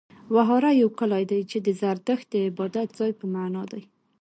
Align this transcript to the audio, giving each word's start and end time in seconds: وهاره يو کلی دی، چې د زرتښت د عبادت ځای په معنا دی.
وهاره 0.35 0.71
يو 0.81 0.89
کلی 0.99 1.23
دی، 1.31 1.41
چې 1.49 1.57
د 1.61 1.67
زرتښت 1.81 2.25
د 2.31 2.35
عبادت 2.47 2.87
ځای 2.99 3.11
په 3.19 3.25
معنا 3.33 3.63
دی. 3.71 3.83